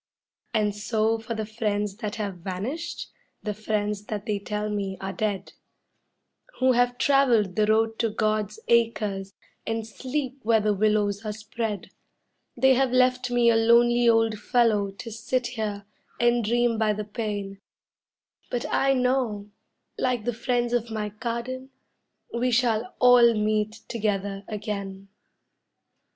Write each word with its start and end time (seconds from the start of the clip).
And 0.51 0.73
so 0.73 1.19
for 1.19 1.35
the 1.35 1.45
friends 1.45 1.97
that 1.97 2.15
have 2.15 2.37
vanished, 2.37 3.11
the 3.43 3.53
friends 3.53 4.05
that 4.05 4.25
they 4.25 4.39
tell 4.39 4.67
me 4.67 4.97
are 4.99 5.13
dead, 5.13 5.53
Who 6.57 6.71
have 6.71 6.97
traveled 6.97 7.55
the 7.55 7.67
road 7.67 7.99
to 7.99 8.09
God's 8.09 8.59
Acres 8.67 9.35
and 9.67 9.85
sleep 9.85 10.39
where 10.41 10.59
the 10.59 10.73
willows 10.73 11.23
are 11.23 11.31
spread; 11.31 11.91
They 12.57 12.73
have 12.73 12.91
left 12.91 13.29
me 13.29 13.51
a 13.51 13.55
lonely 13.55 14.09
old 14.09 14.39
fellow 14.39 14.89
to 14.89 15.11
sit 15.11 15.45
here 15.45 15.85
and 16.19 16.43
dream 16.43 16.79
by 16.79 16.93
the 16.93 17.05
pane, 17.05 17.59
But 18.49 18.65
I 18.73 18.95
know, 18.95 19.51
like 19.99 20.25
the 20.25 20.33
friends 20.33 20.73
of 20.73 20.89
my 20.89 21.09
garden, 21.09 21.69
we 22.33 22.49
shall 22.49 22.95
all 22.99 23.35
meet 23.35 23.81
together 23.87 24.43
again. 24.47 25.09